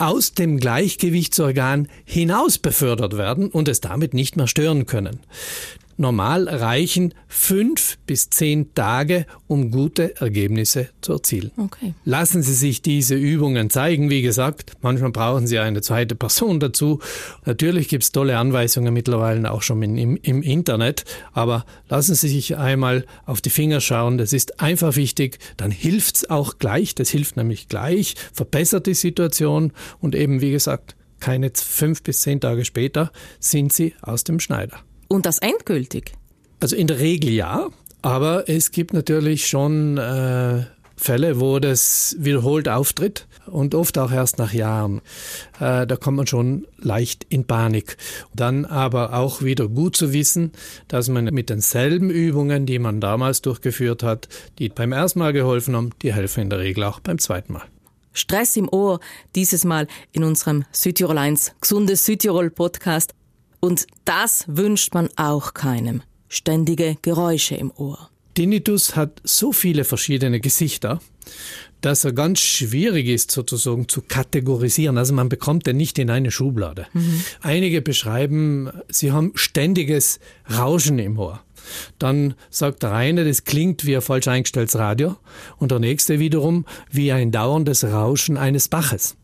aus 0.00 0.32
dem 0.32 0.58
Gleichgewichtsorgan 0.58 1.88
hinaus 2.04 2.58
befördert 2.58 3.16
werden 3.16 3.48
und 3.48 3.68
es 3.68 3.80
damit 3.80 4.14
nicht 4.14 4.36
mehr 4.36 4.46
stören 4.46 4.86
können. 4.86 5.20
Normal 6.00 6.48
reichen 6.48 7.12
fünf 7.28 7.98
bis 8.06 8.30
zehn 8.30 8.72
Tage, 8.74 9.26
um 9.46 9.70
gute 9.70 10.16
Ergebnisse 10.16 10.88
zu 11.02 11.12
erzielen. 11.12 11.50
Okay. 11.58 11.92
Lassen 12.06 12.42
Sie 12.42 12.54
sich 12.54 12.80
diese 12.80 13.16
Übungen 13.16 13.68
zeigen. 13.68 14.08
Wie 14.08 14.22
gesagt, 14.22 14.72
manchmal 14.80 15.10
brauchen 15.10 15.46
Sie 15.46 15.58
eine 15.58 15.82
zweite 15.82 16.14
Person 16.14 16.58
dazu. 16.58 17.00
Natürlich 17.44 17.88
gibt 17.88 18.04
es 18.04 18.12
tolle 18.12 18.38
Anweisungen 18.38 18.94
mittlerweile 18.94 19.52
auch 19.52 19.60
schon 19.60 19.82
im, 19.82 20.16
im 20.16 20.42
Internet, 20.42 21.04
aber 21.34 21.66
lassen 21.90 22.14
Sie 22.14 22.28
sich 22.28 22.56
einmal 22.56 23.04
auf 23.26 23.42
die 23.42 23.50
Finger 23.50 23.82
schauen. 23.82 24.16
Das 24.16 24.32
ist 24.32 24.58
einfach 24.58 24.96
wichtig. 24.96 25.38
Dann 25.58 25.70
hilft 25.70 26.16
es 26.16 26.30
auch 26.30 26.56
gleich. 26.56 26.94
Das 26.94 27.10
hilft 27.10 27.36
nämlich 27.36 27.68
gleich, 27.68 28.14
verbessert 28.32 28.86
die 28.86 28.94
Situation 28.94 29.74
und 30.00 30.14
eben, 30.14 30.40
wie 30.40 30.52
gesagt, 30.52 30.96
keine 31.20 31.52
fünf 31.54 32.02
bis 32.02 32.22
zehn 32.22 32.40
Tage 32.40 32.64
später 32.64 33.12
sind 33.38 33.70
Sie 33.70 33.92
aus 34.00 34.24
dem 34.24 34.40
Schneider. 34.40 34.78
Und 35.12 35.26
das 35.26 35.38
endgültig? 35.38 36.12
Also 36.60 36.76
in 36.76 36.86
der 36.86 37.00
Regel 37.00 37.30
ja, 37.30 37.68
aber 38.00 38.48
es 38.48 38.70
gibt 38.70 38.92
natürlich 38.92 39.48
schon 39.48 39.98
äh, 39.98 40.62
Fälle, 40.96 41.40
wo 41.40 41.58
das 41.58 42.14
wiederholt 42.18 42.68
auftritt 42.68 43.26
und 43.46 43.74
oft 43.74 43.98
auch 43.98 44.12
erst 44.12 44.38
nach 44.38 44.52
Jahren. 44.52 45.00
Äh, 45.58 45.86
da 45.86 45.96
kommt 45.96 46.18
man 46.18 46.26
schon 46.28 46.66
leicht 46.78 47.26
in 47.28 47.44
Panik. 47.44 47.96
Dann 48.34 48.64
aber 48.66 49.14
auch 49.14 49.42
wieder 49.42 49.66
gut 49.66 49.96
zu 49.96 50.12
wissen, 50.12 50.52
dass 50.86 51.08
man 51.08 51.24
mit 51.24 51.50
denselben 51.50 52.10
Übungen, 52.10 52.66
die 52.66 52.78
man 52.78 53.00
damals 53.00 53.42
durchgeführt 53.42 54.04
hat, 54.04 54.28
die 54.60 54.68
beim 54.68 54.92
ersten 54.92 55.18
Mal 55.18 55.32
geholfen 55.32 55.74
haben, 55.74 55.90
die 56.02 56.14
helfen 56.14 56.42
in 56.42 56.50
der 56.50 56.60
Regel 56.60 56.84
auch 56.84 57.00
beim 57.00 57.18
zweiten 57.18 57.54
Mal. 57.54 57.64
Stress 58.12 58.56
im 58.56 58.68
Ohr, 58.68 59.00
dieses 59.34 59.64
Mal 59.64 59.88
in 60.12 60.22
unserem 60.22 60.64
Südtirol 60.70 61.18
1 61.18 61.54
Gesundes 61.60 62.04
Südtirol 62.04 62.50
Podcast. 62.50 63.14
Und 63.60 63.86
das 64.04 64.44
wünscht 64.48 64.94
man 64.94 65.08
auch 65.16 65.54
keinem. 65.54 66.02
Ständige 66.28 66.96
Geräusche 67.02 67.56
im 67.56 67.70
Ohr. 67.76 68.10
Tinnitus 68.34 68.96
hat 68.96 69.20
so 69.24 69.52
viele 69.52 69.84
verschiedene 69.84 70.40
Gesichter, 70.40 71.00
dass 71.80 72.04
er 72.04 72.12
ganz 72.12 72.40
schwierig 72.40 73.08
ist 73.08 73.30
sozusagen 73.30 73.88
zu 73.88 74.02
kategorisieren. 74.02 74.98
Also 74.98 75.14
man 75.14 75.28
bekommt 75.28 75.66
den 75.66 75.76
nicht 75.76 75.98
in 75.98 76.10
eine 76.10 76.30
Schublade. 76.30 76.86
Mhm. 76.92 77.24
Einige 77.40 77.82
beschreiben, 77.82 78.70
sie 78.88 79.12
haben 79.12 79.32
ständiges 79.34 80.20
Rauschen 80.50 80.98
im 80.98 81.18
Ohr. 81.18 81.42
Dann 81.98 82.34
sagt 82.48 82.82
der 82.82 82.92
eine, 82.92 83.24
das 83.24 83.44
klingt 83.44 83.84
wie 83.84 83.96
ein 83.96 84.02
falsch 84.02 84.28
eingestelltes 84.28 84.78
Radio 84.78 85.16
und 85.58 85.70
der 85.70 85.78
nächste 85.78 86.18
wiederum 86.18 86.64
wie 86.90 87.12
ein 87.12 87.32
dauerndes 87.32 87.84
Rauschen 87.84 88.36
eines 88.36 88.68
Baches. 88.68 89.16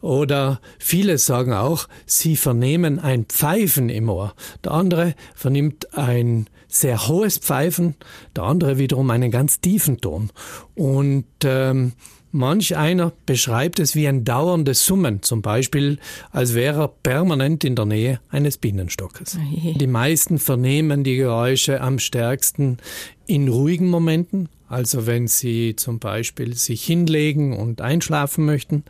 Oder 0.00 0.60
viele 0.78 1.18
sagen 1.18 1.52
auch, 1.52 1.88
sie 2.06 2.36
vernehmen 2.36 2.98
ein 2.98 3.24
Pfeifen 3.26 3.88
im 3.88 4.08
Ohr. 4.08 4.34
Der 4.64 4.72
andere 4.72 5.14
vernimmt 5.34 5.96
ein 5.96 6.48
sehr 6.68 7.06
hohes 7.08 7.38
Pfeifen, 7.38 7.94
der 8.34 8.44
andere 8.44 8.78
wiederum 8.78 9.10
einen 9.10 9.30
ganz 9.30 9.60
tiefen 9.60 10.00
Ton. 10.00 10.30
Und 10.74 11.26
ähm, 11.44 11.92
manch 12.32 12.76
einer 12.76 13.12
beschreibt 13.26 13.78
es 13.78 13.94
wie 13.94 14.08
ein 14.08 14.24
dauerndes 14.24 14.84
Summen, 14.84 15.22
zum 15.22 15.42
Beispiel 15.42 15.98
als 16.30 16.54
wäre 16.54 16.82
er 16.82 16.88
permanent 16.88 17.62
in 17.62 17.76
der 17.76 17.84
Nähe 17.84 18.20
eines 18.30 18.56
Bienenstockes. 18.56 19.38
Die 19.74 19.86
meisten 19.86 20.38
vernehmen 20.38 21.04
die 21.04 21.16
Geräusche 21.16 21.80
am 21.80 21.98
stärksten 21.98 22.78
in 23.26 23.48
ruhigen 23.48 23.88
Momenten, 23.88 24.48
also 24.68 25.06
wenn 25.06 25.28
sie 25.28 25.76
zum 25.76 25.98
Beispiel 25.98 26.54
sich 26.54 26.82
hinlegen 26.82 27.54
und 27.56 27.82
einschlafen 27.82 28.46
möchten 28.46 28.84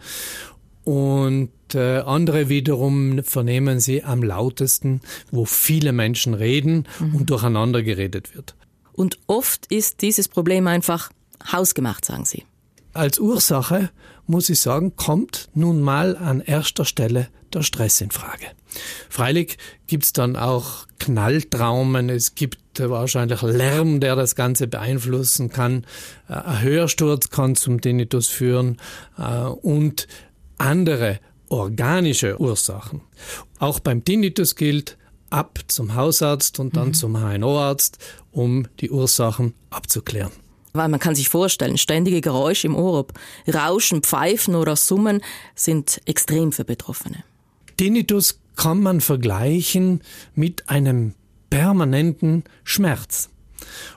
und 0.84 1.50
äh, 1.74 1.98
andere 1.98 2.48
wiederum 2.48 3.22
vernehmen 3.24 3.80
sie 3.80 4.04
am 4.04 4.22
lautesten, 4.22 5.00
wo 5.30 5.44
viele 5.44 5.92
Menschen 5.92 6.34
reden 6.34 6.86
mhm. 6.98 7.14
und 7.16 7.30
durcheinander 7.30 7.82
geredet 7.82 8.34
wird. 8.34 8.54
Und 8.92 9.18
oft 9.26 9.66
ist 9.66 10.02
dieses 10.02 10.28
Problem 10.28 10.66
einfach 10.66 11.10
hausgemacht, 11.50 12.04
sagen 12.04 12.24
Sie. 12.24 12.44
Als 12.92 13.18
Ursache, 13.18 13.90
muss 14.26 14.50
ich 14.50 14.60
sagen, 14.60 14.96
kommt 14.96 15.48
nun 15.54 15.80
mal 15.80 16.16
an 16.16 16.40
erster 16.40 16.84
Stelle 16.84 17.28
der 17.54 17.62
Stress 17.62 18.00
in 18.00 18.10
Frage. 18.10 18.46
Freilich 19.08 19.56
gibt's 19.86 20.12
dann 20.12 20.36
auch 20.36 20.86
Knalltraumen, 20.98 22.10
es 22.10 22.34
gibt 22.34 22.58
wahrscheinlich 22.78 23.42
Lärm, 23.42 24.00
der 24.00 24.16
das 24.16 24.34
Ganze 24.34 24.66
beeinflussen 24.66 25.50
kann, 25.50 25.84
äh, 26.28 26.34
ein 26.34 26.62
Hörsturz 26.62 27.30
kann 27.30 27.56
zum 27.56 27.80
Tinnitus 27.80 28.28
führen 28.28 28.78
äh, 29.18 29.42
und 29.44 30.06
andere 30.62 31.21
organische 31.49 32.40
Ursachen. 32.40 33.02
Auch 33.59 33.81
beim 33.81 34.04
Tinnitus 34.04 34.57
gilt, 34.57 34.97
ab 35.28 35.59
zum 35.66 35.95
Hausarzt 35.95 36.61
und 36.61 36.76
dann 36.76 36.88
mhm. 36.88 36.95
zum 36.95 37.16
HNO-Arzt, 37.16 37.99
um 38.31 38.66
die 38.81 38.90
Ursachen 38.90 39.54
abzuklären. 39.71 40.33
Weil 40.75 40.88
man 40.88 41.00
kann 41.00 41.14
sich 41.14 41.28
vorstellen, 41.28 41.76
ständige 41.76 42.21
Geräusche 42.21 42.66
im 42.66 42.76
Ohr, 42.76 43.00
ob 43.00 43.12
Rauschen, 43.47 44.02
Pfeifen 44.02 44.54
oder 44.54 44.76
Summen, 44.76 45.21
sind 45.54 46.00
extrem 46.07 46.52
für 46.52 46.64
Betroffene. 46.64 47.25
Tinnitus 47.76 48.40
kann 48.57 48.81
man 48.81 49.00
vergleichen 49.00 50.02
mit 50.35 50.69
einem 50.71 51.14
permanenten 51.50 52.45
Schmerz. 52.64 53.28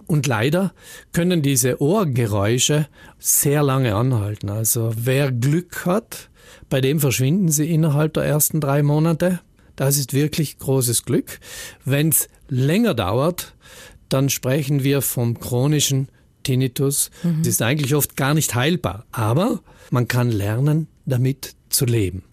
Und 0.06 0.28
leider 0.28 0.74
können 1.14 1.42
diese 1.42 1.82
Ohrgeräusche 1.82 2.88
sehr 3.20 3.64
lange 3.64 3.96
anhalten. 3.96 4.50
Also 4.50 4.92
wer 4.96 5.32
Glück 5.32 5.86
hat, 5.86 6.30
bei 6.70 6.82
dem 6.82 7.00
verschwinden 7.00 7.50
sie 7.50 7.72
innerhalb 7.72 8.14
der 8.14 8.24
ersten 8.24 8.62
drei 8.62 8.84
Monate. 8.84 9.40
Das 9.76 9.98
ist 9.98 10.14
wirklich 10.14 10.58
großes 10.58 11.04
Glück. 11.04 11.40
Wenn 11.84 12.10
es 12.10 12.30
länger 12.48 12.94
dauert, 12.94 13.56
dann 14.10 14.30
sprechen 14.30 14.84
wir 14.84 15.02
vom 15.02 15.40
chronischen 15.40 16.10
Tinnitus. 16.44 17.12
Mhm. 17.24 17.40
Das 17.40 17.48
ist 17.50 17.62
eigentlich 17.62 17.96
oft 17.96 18.16
gar 18.16 18.34
nicht 18.34 18.56
heilbar, 18.56 19.06
aber 19.12 19.62
man 19.92 20.08
kann 20.08 20.32
lernen, 20.32 20.88
damit 21.06 21.56
zu 21.70 21.86
leben. 21.86 22.24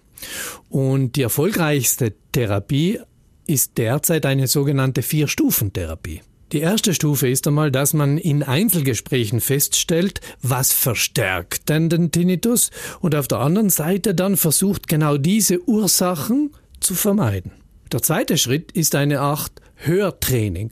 Und 0.68 1.16
die 1.16 1.22
erfolgreichste 1.22 2.14
Therapie 2.30 3.00
ist 3.46 3.76
derzeit 3.78 4.24
eine 4.24 4.46
sogenannte 4.46 5.02
Vier-Stufen-Therapie. 5.02 6.22
Die 6.52 6.60
erste 6.60 6.92
Stufe 6.92 7.28
ist 7.28 7.46
einmal, 7.46 7.70
dass 7.70 7.94
man 7.94 8.18
in 8.18 8.42
Einzelgesprächen 8.42 9.40
feststellt, 9.40 10.20
was 10.42 10.70
verstärkt 10.70 11.70
denn 11.70 11.88
den 11.88 12.10
Tinnitus 12.10 12.70
und 13.00 13.14
auf 13.14 13.26
der 13.26 13.38
anderen 13.38 13.70
Seite 13.70 14.14
dann 14.14 14.36
versucht, 14.36 14.86
genau 14.86 15.16
diese 15.16 15.66
Ursachen 15.66 16.50
zu 16.78 16.94
vermeiden. 16.94 17.52
Der 17.90 18.02
zweite 18.02 18.36
Schritt 18.36 18.70
ist 18.72 18.94
eine 18.94 19.20
Art 19.20 19.50
Hörtraining. 19.76 20.70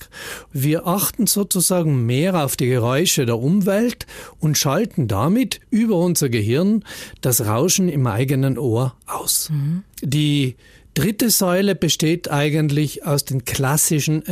Wir 0.52 0.86
achten 0.86 1.26
sozusagen 1.26 2.04
mehr 2.04 2.44
auf 2.44 2.56
die 2.56 2.68
Geräusche 2.68 3.24
der 3.24 3.38
Umwelt 3.38 4.06
und 4.38 4.58
schalten 4.58 5.08
damit 5.08 5.60
über 5.70 5.96
unser 5.96 6.28
Gehirn 6.28 6.84
das 7.22 7.46
Rauschen 7.46 7.88
im 7.88 8.06
eigenen 8.06 8.58
Ohr 8.58 8.94
aus. 9.06 9.48
Mhm. 9.50 9.82
Die 10.02 10.56
dritte 10.92 11.30
Säule 11.30 11.74
besteht 11.74 12.30
eigentlich 12.30 13.06
aus 13.06 13.24
den 13.24 13.46
klassischen 13.46 14.22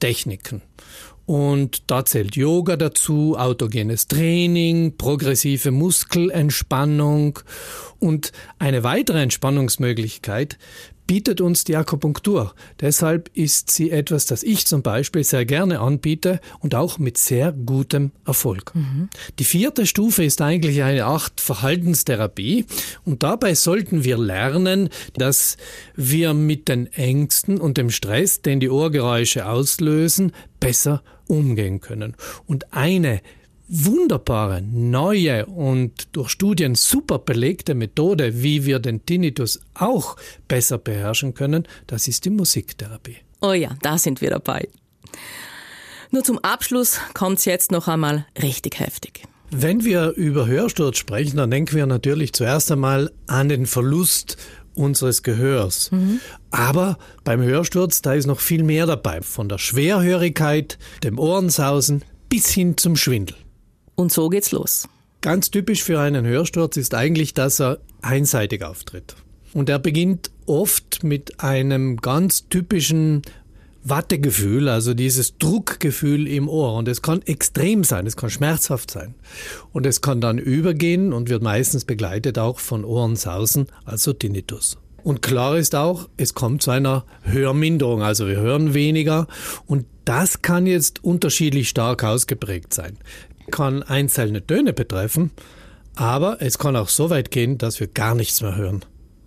Entspannungstechniken. 0.00 0.62
Und 1.26 1.88
da 1.90 2.04
zählt 2.04 2.34
Yoga 2.34 2.76
dazu, 2.76 3.36
autogenes 3.38 4.08
Training, 4.08 4.96
progressive 4.96 5.70
Muskelentspannung 5.70 7.38
und 8.00 8.32
eine 8.58 8.82
weitere 8.82 9.22
Entspannungsmöglichkeit 9.22 10.58
bietet 11.10 11.40
uns 11.40 11.64
die 11.64 11.74
Akupunktur. 11.74 12.54
Deshalb 12.80 13.30
ist 13.34 13.72
sie 13.72 13.90
etwas, 13.90 14.26
das 14.26 14.44
ich 14.44 14.64
zum 14.68 14.82
Beispiel 14.82 15.24
sehr 15.24 15.44
gerne 15.44 15.80
anbiete 15.80 16.38
und 16.60 16.76
auch 16.76 17.00
mit 17.00 17.18
sehr 17.18 17.50
gutem 17.50 18.12
Erfolg. 18.24 18.72
Mhm. 18.76 19.08
Die 19.40 19.44
vierte 19.44 19.86
Stufe 19.86 20.22
ist 20.22 20.40
eigentlich 20.40 20.84
eine 20.84 21.06
Art 21.06 21.40
Verhaltenstherapie 21.40 22.64
und 23.04 23.24
dabei 23.24 23.56
sollten 23.56 24.04
wir 24.04 24.18
lernen, 24.18 24.88
dass 25.14 25.56
wir 25.96 26.32
mit 26.32 26.68
den 26.68 26.86
Ängsten 26.92 27.58
und 27.58 27.76
dem 27.76 27.90
Stress, 27.90 28.40
den 28.42 28.60
die 28.60 28.70
Ohrgeräusche 28.70 29.48
auslösen, 29.48 30.30
besser 30.60 31.02
umgehen 31.26 31.80
können. 31.80 32.14
Und 32.46 32.72
eine 32.72 33.20
wunderbare, 33.70 34.62
neue 34.62 35.46
und 35.46 36.08
durch 36.12 36.30
Studien 36.30 36.74
super 36.74 37.20
belegte 37.20 37.74
Methode, 37.74 38.42
wie 38.42 38.66
wir 38.66 38.80
den 38.80 39.06
Tinnitus 39.06 39.60
auch 39.74 40.16
besser 40.48 40.76
beherrschen 40.76 41.34
können, 41.34 41.66
das 41.86 42.08
ist 42.08 42.24
die 42.24 42.30
Musiktherapie. 42.30 43.18
Oh 43.40 43.52
ja, 43.52 43.76
da 43.80 43.96
sind 43.96 44.20
wir 44.20 44.30
dabei. 44.30 44.68
Nur 46.10 46.24
zum 46.24 46.38
Abschluss 46.40 46.98
kommt 47.14 47.38
es 47.38 47.44
jetzt 47.44 47.70
noch 47.70 47.86
einmal 47.86 48.26
richtig 48.42 48.80
heftig. 48.80 49.22
Wenn 49.52 49.84
wir 49.84 50.10
über 50.10 50.46
Hörsturz 50.46 50.98
sprechen, 50.98 51.36
dann 51.36 51.50
denken 51.50 51.76
wir 51.76 51.86
natürlich 51.86 52.32
zuerst 52.32 52.70
einmal 52.72 53.12
an 53.28 53.48
den 53.48 53.66
Verlust 53.66 54.36
unseres 54.74 55.22
Gehörs. 55.22 55.90
Mhm. 55.92 56.20
Aber 56.50 56.98
beim 57.24 57.40
Hörsturz, 57.42 58.02
da 58.02 58.14
ist 58.14 58.26
noch 58.26 58.40
viel 58.40 58.62
mehr 58.64 58.86
dabei. 58.86 59.22
Von 59.22 59.48
der 59.48 59.58
Schwerhörigkeit, 59.58 60.78
dem 61.02 61.18
Ohrensausen 61.18 62.02
bis 62.28 62.50
hin 62.50 62.76
zum 62.76 62.96
Schwindel. 62.96 63.36
Und 64.00 64.10
so 64.10 64.30
geht's 64.30 64.50
los. 64.50 64.88
Ganz 65.20 65.50
typisch 65.50 65.82
für 65.82 66.00
einen 66.00 66.24
Hörsturz 66.24 66.78
ist 66.78 66.94
eigentlich, 66.94 67.34
dass 67.34 67.60
er 67.60 67.80
einseitig 68.00 68.64
auftritt. 68.64 69.14
Und 69.52 69.68
er 69.68 69.78
beginnt 69.78 70.30
oft 70.46 71.04
mit 71.04 71.40
einem 71.40 71.98
ganz 71.98 72.48
typischen 72.48 73.20
Wattegefühl, 73.84 74.70
also 74.70 74.94
dieses 74.94 75.36
Druckgefühl 75.36 76.26
im 76.28 76.48
Ohr. 76.48 76.76
Und 76.76 76.88
es 76.88 77.02
kann 77.02 77.20
extrem 77.26 77.84
sein, 77.84 78.06
es 78.06 78.16
kann 78.16 78.30
schmerzhaft 78.30 78.90
sein. 78.90 79.16
Und 79.74 79.84
es 79.84 80.00
kann 80.00 80.22
dann 80.22 80.38
übergehen 80.38 81.12
und 81.12 81.28
wird 81.28 81.42
meistens 81.42 81.84
begleitet 81.84 82.38
auch 82.38 82.58
von 82.58 82.86
Ohrensausen, 82.86 83.66
also 83.84 84.14
Tinnitus. 84.14 84.78
Und 85.02 85.20
klar 85.20 85.58
ist 85.58 85.74
auch, 85.74 86.08
es 86.16 86.32
kommt 86.32 86.62
zu 86.62 86.70
einer 86.70 87.04
Hörminderung, 87.22 88.02
also 88.02 88.28
wir 88.28 88.36
hören 88.36 88.72
weniger 88.72 89.26
und 89.66 89.84
das 90.04 90.42
kann 90.42 90.66
jetzt 90.66 91.04
unterschiedlich 91.04 91.68
stark 91.68 92.04
ausgeprägt 92.04 92.74
sein 92.74 92.98
kann 93.50 93.82
einzelne 93.82 94.46
Töne 94.46 94.72
betreffen, 94.72 95.30
aber 95.96 96.40
es 96.40 96.58
kann 96.58 96.76
auch 96.76 96.88
so 96.88 97.10
weit 97.10 97.30
gehen, 97.30 97.58
dass 97.58 97.80
wir 97.80 97.88
gar 97.88 98.14
nichts 98.14 98.40
mehr 98.40 98.56
hören. 98.56 98.84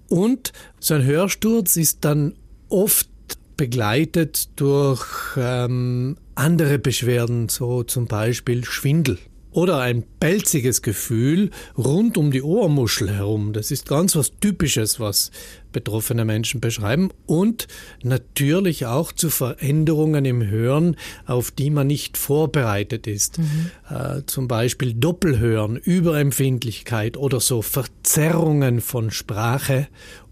Und 0.09 0.53
so 0.79 0.93
ein 0.93 1.03
Hörsturz 1.03 1.75
ist 1.75 2.05
dann 2.05 2.35
oft 2.69 3.09
begleitet 3.57 4.49
durch 4.59 5.05
ähm, 5.37 6.17
andere 6.35 6.79
Beschwerden, 6.79 7.49
so 7.49 7.83
zum 7.83 8.07
Beispiel 8.07 8.65
Schwindel 8.65 9.19
oder 9.53 9.79
ein 9.79 10.03
pelziges 10.19 10.81
Gefühl 10.81 11.51
rund 11.77 12.17
um 12.17 12.31
die 12.31 12.41
Ohrmuschel 12.41 13.09
herum. 13.09 13.53
Das 13.53 13.71
ist 13.71 13.87
ganz 13.87 14.15
was 14.15 14.33
Typisches, 14.39 14.99
was 14.99 15.31
betroffene 15.71 16.25
Menschen 16.25 16.59
beschreiben 16.59 17.09
und 17.25 17.67
natürlich 18.03 18.85
auch 18.85 19.11
zu 19.11 19.29
Veränderungen 19.29 20.25
im 20.25 20.45
Hören, 20.45 20.97
auf 21.25 21.51
die 21.51 21.69
man 21.69 21.87
nicht 21.87 22.17
vorbereitet 22.17 23.07
ist. 23.07 23.39
Mhm. 23.39 23.71
Äh, 23.89 24.21
zum 24.25 24.47
Beispiel 24.47 24.93
Doppelhören, 24.93 25.77
Überempfindlichkeit 25.77 27.17
oder 27.17 27.39
so 27.39 27.61
Verzerrungen 27.61 28.81
von 28.81 29.11
Sprache 29.11 29.87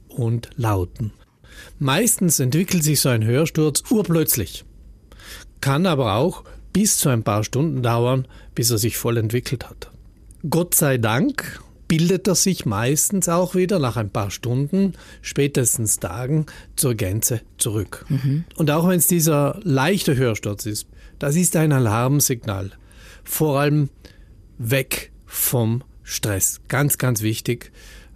und 0.08 0.50
Lauten. 0.56 1.14
Meistens 1.80 2.40
entwickelt 2.40 2.84
sich 2.84 3.02
so 3.02 3.10
ein 3.10 3.24
Hörsturz 3.24 3.84
urplötzlich, 3.90 4.66
kann 5.62 5.86
aber 5.86 6.16
auch 6.16 6.44
bis 6.74 6.98
zu 6.98 7.10
ein 7.10 7.24
paar 7.24 7.44
Stunden 7.44 7.84
dauern, 7.84 8.28
bis 8.56 8.72
er 8.72 8.78
sich 8.78 8.98
voll 8.98 9.18
entwickelt 9.18 9.70
hat. 9.70 9.92
Gott 10.50 10.76
sei 10.76 10.98
Dank 10.98 11.62
bildet 11.88 12.28
er 12.28 12.36
sich 12.36 12.66
meistens 12.66 13.28
auch 13.28 13.54
wieder 13.54 13.78
nach 13.78 13.98
ein 13.98 14.10
paar 14.10 14.32
Stunden, 14.32 14.94
spätestens 15.22 16.00
Tagen, 16.00 16.46
zur 16.78 16.96
Gänze 16.96 17.42
zurück. 17.58 18.06
Mhm. 18.08 18.46
Und 18.56 18.72
auch 18.72 18.88
wenn 18.88 18.98
es 18.98 19.08
dieser 19.08 19.60
leichte 19.64 20.16
Hörsturz 20.16 20.66
ist, 20.66 20.88
das 21.20 21.36
ist 21.36 21.56
ein 21.58 21.74
Alarmsignal. 21.74 22.72
Vor 23.26 23.60
allem 23.60 23.90
weg 24.58 25.12
vom 25.26 25.84
Stress. 26.02 26.62
Ganz, 26.70 26.98
ganz 26.98 27.22
wichtig. 27.22 27.72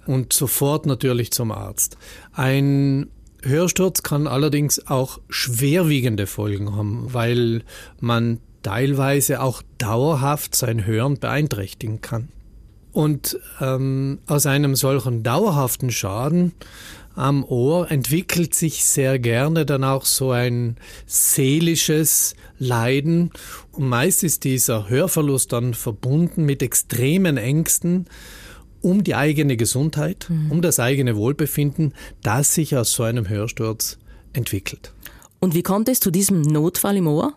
Und 0.06 0.32
sofort 0.34 0.86
natürlich 0.86 1.32
zum 1.32 1.52
Arzt. 1.52 1.98
Ein 2.32 3.10
Hörsturz 3.46 4.04
kann 4.04 4.28
allerdings 4.28 4.88
auch 4.88 5.20
schwerwiegende 5.30 6.28
Folgen 6.28 6.76
haben, 6.76 7.14
weil 7.14 7.64
man 8.00 8.40
teilweise 8.64 9.42
auch 9.42 9.62
dauerhaft 9.78 10.56
sein 10.56 10.86
Hören 10.86 11.20
beeinträchtigen 11.20 12.02
kann. 12.02 12.30
Und 12.92 13.38
ähm, 13.62 14.20
aus 14.26 14.46
einem 14.46 14.76
solchen 14.76 15.22
dauerhaften 15.22 15.92
Schaden 15.92 16.54
am 17.14 17.44
Ohr 17.44 17.90
entwickelt 17.92 18.56
sich 18.56 18.86
sehr 18.86 19.20
gerne 19.20 19.66
dann 19.66 19.84
auch 19.84 20.06
so 20.06 20.32
ein 20.32 20.76
seelisches 21.06 22.36
Leiden. 22.58 23.32
Und 23.72 23.88
meist 23.88 24.24
ist 24.24 24.44
dieser 24.44 24.90
Hörverlust 24.90 25.54
dann 25.54 25.74
verbunden 25.74 26.44
mit 26.44 26.62
extremen 26.62 27.38
Ängsten 27.38 28.06
um 28.86 29.04
die 29.04 29.16
eigene 29.16 29.58
Gesundheit, 29.58 30.28
mhm. 30.30 30.52
um 30.52 30.62
das 30.62 30.80
eigene 30.80 31.16
Wohlbefinden, 31.16 31.94
das 32.22 32.54
sich 32.54 32.78
aus 32.78 32.94
so 32.94 33.02
einem 33.02 33.28
Hörsturz 33.28 33.98
entwickelt. 34.34 34.94
Und 35.40 35.56
wie 35.56 35.64
kommt 35.64 35.90
es 35.90 36.00
zu 36.00 36.12
diesem 36.12 36.42
Notfall 36.42 36.98
im 36.98 37.08
Ohr? 37.08 37.34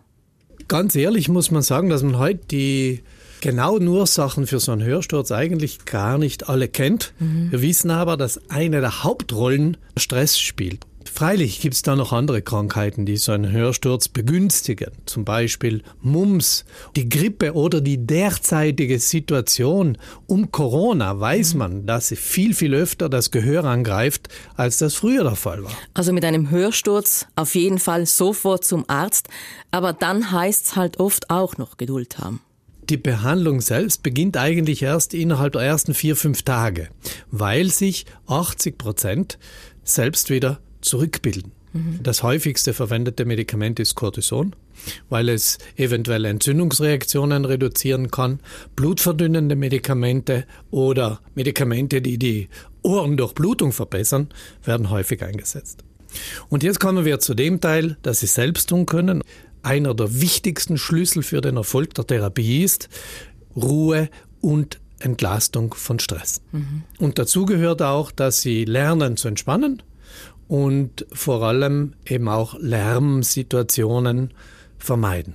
Ganz 0.68 0.94
ehrlich 0.94 1.30
muss 1.30 1.50
man 1.50 1.62
sagen, 1.62 1.88
dass 1.88 2.02
man 2.02 2.18
heute 2.18 2.44
die 2.50 3.00
genauen 3.40 3.88
Ursachen 3.88 4.46
für 4.46 4.60
so 4.60 4.72
einen 4.72 4.82
Hörsturz 4.82 5.32
eigentlich 5.32 5.86
gar 5.86 6.18
nicht 6.18 6.50
alle 6.50 6.68
kennt. 6.68 7.14
Mhm. 7.18 7.50
Wir 7.50 7.62
wissen 7.62 7.90
aber, 7.90 8.18
dass 8.18 8.50
eine 8.50 8.80
der 8.80 9.02
Hauptrollen 9.02 9.78
Stress 9.96 10.38
spielt. 10.38 10.84
Freilich 11.08 11.60
gibt 11.60 11.74
es 11.74 11.82
da 11.82 11.96
noch 11.96 12.12
andere 12.12 12.42
Krankheiten, 12.42 13.04
die 13.04 13.16
so 13.16 13.32
einen 13.32 13.50
Hörsturz 13.50 14.08
begünstigen. 14.08 14.92
Zum 15.06 15.24
Beispiel 15.24 15.82
Mumps, 16.00 16.64
die 16.96 17.08
Grippe 17.08 17.54
oder 17.54 17.80
die 17.80 18.06
derzeitige 18.06 18.98
Situation 18.98 19.98
um 20.26 20.52
Corona 20.52 21.18
weiß 21.18 21.54
man, 21.54 21.86
dass 21.86 22.08
sie 22.08 22.16
viel, 22.16 22.54
viel 22.54 22.74
öfter 22.74 23.08
das 23.08 23.30
Gehör 23.30 23.64
angreift, 23.64 24.28
als 24.56 24.78
das 24.78 24.94
früher 24.94 25.24
der 25.24 25.36
Fall 25.36 25.64
war. 25.64 25.72
Also 25.94 26.12
mit 26.12 26.24
einem 26.24 26.50
Hörsturz 26.50 27.26
auf 27.36 27.54
jeden 27.54 27.78
Fall 27.78 28.06
sofort 28.06 28.64
zum 28.64 28.84
Arzt, 28.88 29.28
aber 29.70 29.92
dann 29.92 30.30
heißt 30.30 30.66
es 30.66 30.76
halt 30.76 31.00
oft 31.00 31.30
auch 31.30 31.56
noch 31.58 31.76
Geduld 31.76 32.18
haben. 32.18 32.40
Die 32.88 32.96
Behandlung 32.96 33.60
selbst 33.60 34.02
beginnt 34.02 34.36
eigentlich 34.36 34.82
erst 34.82 35.12
innerhalb 35.12 35.52
der 35.52 35.62
ersten 35.62 35.92
vier, 35.92 36.16
fünf 36.16 36.42
Tage, 36.42 36.88
weil 37.30 37.70
sich 37.70 38.06
80 38.26 38.78
Prozent 38.78 39.38
selbst 39.84 40.30
wieder 40.30 40.60
zurückbilden. 40.88 41.52
Mhm. 41.72 42.00
Das 42.02 42.22
häufigste 42.22 42.72
verwendete 42.72 43.24
Medikament 43.24 43.78
ist 43.78 43.94
Cortison, 43.94 44.54
weil 45.08 45.28
es 45.28 45.58
eventuell 45.76 46.24
Entzündungsreaktionen 46.24 47.44
reduzieren 47.44 48.10
kann, 48.10 48.40
blutverdünnende 48.76 49.56
Medikamente 49.56 50.46
oder 50.70 51.20
Medikamente, 51.34 52.00
die 52.02 52.18
die 52.18 52.48
Ohrendurchblutung 52.82 53.72
verbessern, 53.72 54.28
werden 54.64 54.90
häufig 54.90 55.22
eingesetzt. 55.22 55.84
Und 56.48 56.62
jetzt 56.62 56.80
kommen 56.80 57.04
wir 57.04 57.20
zu 57.20 57.34
dem 57.34 57.60
Teil, 57.60 57.98
das 58.02 58.20
Sie 58.20 58.26
selbst 58.26 58.70
tun 58.70 58.86
können. 58.86 59.22
Einer 59.62 59.94
der 59.94 60.20
wichtigsten 60.20 60.78
Schlüssel 60.78 61.22
für 61.22 61.40
den 61.40 61.56
Erfolg 61.56 61.94
der 61.94 62.06
Therapie 62.06 62.62
ist 62.62 62.88
Ruhe 63.54 64.08
und 64.40 64.80
Entlastung 65.00 65.74
von 65.74 65.98
Stress. 65.98 66.40
Mhm. 66.52 66.84
Und 66.98 67.18
dazu 67.18 67.44
gehört 67.44 67.82
auch, 67.82 68.10
dass 68.10 68.40
Sie 68.40 68.64
lernen 68.64 69.16
zu 69.16 69.28
entspannen 69.28 69.82
und 70.48 71.06
vor 71.12 71.42
allem 71.42 71.94
eben 72.06 72.28
auch 72.28 72.56
Lärmsituationen 72.58 74.32
vermeiden. 74.78 75.34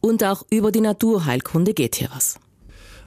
Und 0.00 0.24
auch 0.24 0.44
über 0.50 0.72
die 0.72 0.80
Naturheilkunde 0.80 1.74
geht 1.74 1.94
hier 1.96 2.08
was. 2.14 2.40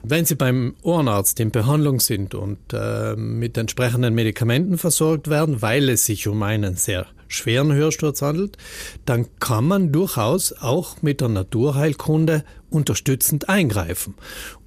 Wenn 0.04 0.24
Sie 0.24 0.34
beim 0.34 0.74
Ohrenarzt 0.82 1.38
in 1.38 1.52
Behandlung 1.52 2.00
sind 2.00 2.34
und 2.34 2.58
äh, 2.72 3.14
mit 3.14 3.56
entsprechenden 3.56 4.14
Medikamenten 4.14 4.76
versorgt 4.76 5.28
werden, 5.28 5.62
weil 5.62 5.88
es 5.88 6.06
sich 6.06 6.26
um 6.26 6.42
einen 6.42 6.74
sehr 6.74 7.06
schweren 7.28 7.72
Hörsturz 7.72 8.20
handelt, 8.20 8.56
dann 9.04 9.26
kann 9.38 9.64
man 9.64 9.92
durchaus 9.92 10.52
auch 10.52 11.02
mit 11.02 11.20
der 11.20 11.28
Naturheilkunde 11.28 12.44
unterstützend 12.72 13.48
eingreifen. 13.48 14.14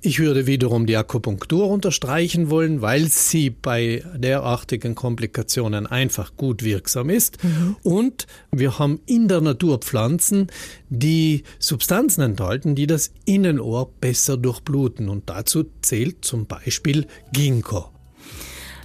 Ich 0.01 0.19
würde 0.19 0.45
wiederum 0.45 0.85
die 0.85 0.95
Akupunktur 0.95 1.67
unterstreichen 1.69 2.49
wollen, 2.49 2.81
weil 2.81 3.05
sie 3.05 3.49
bei 3.49 4.03
derartigen 4.15 4.93
Komplikationen 4.93 5.87
einfach 5.87 6.37
gut 6.37 6.63
wirksam 6.63 7.09
ist. 7.09 7.43
Mhm. 7.43 7.75
Und 7.83 8.27
wir 8.51 8.77
haben 8.77 8.99
in 9.05 9.27
der 9.27 9.41
Natur 9.41 9.79
Pflanzen, 9.79 10.47
die 10.89 11.43
Substanzen 11.59 12.21
enthalten, 12.21 12.75
die 12.75 12.87
das 12.87 13.11
Innenohr 13.25 13.91
besser 13.99 14.37
durchbluten. 14.37 15.09
Und 15.09 15.29
dazu 15.29 15.65
zählt 15.81 16.23
zum 16.23 16.45
Beispiel 16.45 17.07
Ginkgo 17.33 17.94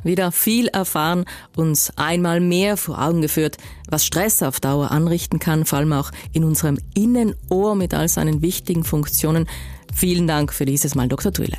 wieder 0.03 0.33
viel 0.33 0.69
erfahren, 0.69 1.25
uns 1.57 1.93
einmal 1.97 2.41
mehr 2.41 2.77
vor 2.77 3.03
Augen 3.03 3.21
geführt, 3.21 3.57
was 3.89 4.05
Stress 4.05 4.43
auf 4.43 4.61
Dauer 4.61 4.91
anrichten 4.91 5.39
kann, 5.39 5.65
vor 5.65 5.79
allem 5.79 5.93
auch 5.93 6.11
in 6.33 6.45
unserem 6.45 6.79
Innenohr 6.95 7.75
mit 7.75 7.95
all 7.95 8.09
seinen 8.09 8.43
wichtigen 8.43 8.85
Funktionen. 8.85 9.49
Vielen 9.95 10.27
Dank 10.27 10.53
für 10.53 10.65
dieses 10.65 10.95
Mal, 10.95 11.09
Dr. 11.09 11.33
Thuile. 11.33 11.59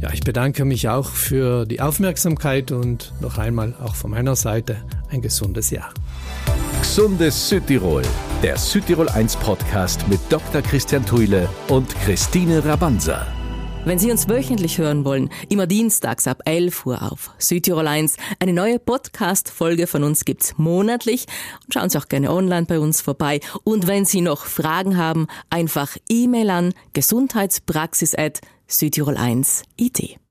Ja, 0.00 0.12
ich 0.12 0.22
bedanke 0.22 0.64
mich 0.64 0.88
auch 0.88 1.10
für 1.10 1.64
die 1.64 1.80
Aufmerksamkeit 1.80 2.72
und 2.72 3.12
noch 3.20 3.38
einmal 3.38 3.74
auch 3.80 3.94
von 3.94 4.10
meiner 4.10 4.36
Seite 4.36 4.76
ein 5.10 5.22
gesundes 5.22 5.70
Jahr. 5.70 5.90
Gesundes 6.80 7.48
Südtirol, 7.48 8.02
der 8.42 8.58
Südtirol 8.58 9.08
1 9.08 9.36
Podcast 9.36 10.06
mit 10.08 10.20
Dr. 10.28 10.60
Christian 10.62 11.06
Thuile 11.06 11.48
und 11.68 11.88
Christine 12.00 12.64
Rabanza. 12.64 13.41
Wenn 13.84 13.98
Sie 13.98 14.12
uns 14.12 14.28
wöchentlich 14.28 14.78
hören 14.78 15.04
wollen, 15.04 15.28
immer 15.48 15.66
dienstags 15.66 16.28
ab 16.28 16.42
11 16.44 16.86
Uhr 16.86 17.02
auf 17.02 17.32
Südtirol 17.38 17.88
1. 17.88 18.16
Eine 18.38 18.52
neue 18.52 18.78
Podcast-Folge 18.78 19.88
von 19.88 20.04
uns 20.04 20.24
gibt's 20.24 20.56
monatlich. 20.56 21.26
Und 21.64 21.74
schauen 21.74 21.90
Sie 21.90 21.98
auch 21.98 22.06
gerne 22.06 22.30
online 22.30 22.66
bei 22.66 22.78
uns 22.78 23.00
vorbei. 23.00 23.40
Und 23.64 23.88
wenn 23.88 24.04
Sie 24.04 24.20
noch 24.20 24.46
Fragen 24.46 24.96
haben, 24.96 25.26
einfach 25.50 25.96
E-Mail 26.08 26.50
an 26.50 26.74
gesundheitspraxis 26.92 28.14
at 28.14 28.40
südtirol1.it. 28.70 30.21